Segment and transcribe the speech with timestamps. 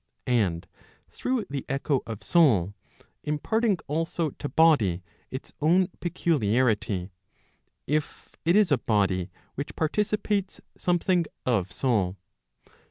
[0.25, 0.67] And
[1.11, 2.73] through the echo' of soul,
[3.23, 7.11] imparting also to body its own peculia¬ rity,
[7.85, 12.17] if it is a body which participates something of soul.